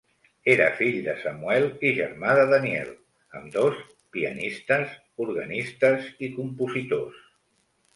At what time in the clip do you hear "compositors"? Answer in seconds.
6.43-7.27